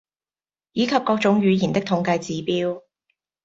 [0.71, 2.81] 以及各種語言的統計指標